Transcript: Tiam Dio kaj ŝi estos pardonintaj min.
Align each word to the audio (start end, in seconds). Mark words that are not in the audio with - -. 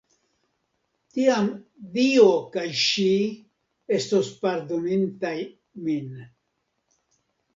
Tiam 1.15 1.49
Dio 1.97 2.23
kaj 2.55 2.63
ŝi 2.83 3.05
estos 3.97 4.31
pardonintaj 4.45 5.33
min. 5.89 6.09